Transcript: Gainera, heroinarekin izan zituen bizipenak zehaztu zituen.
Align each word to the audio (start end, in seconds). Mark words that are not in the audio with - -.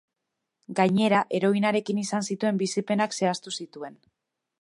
Gainera, 0.77 1.19
heroinarekin 1.39 1.99
izan 2.05 2.25
zituen 2.31 2.61
bizipenak 2.63 3.15
zehaztu 3.21 3.55
zituen. 3.63 4.01